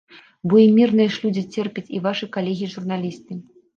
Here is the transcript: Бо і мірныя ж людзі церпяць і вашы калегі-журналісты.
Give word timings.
Бо 0.53 0.61
і 0.61 0.63
мірныя 0.77 1.11
ж 1.15 1.21
людзі 1.25 1.43
церпяць 1.57 1.85
і 1.99 2.01
вашы 2.07 2.31
калегі-журналісты. 2.39 3.33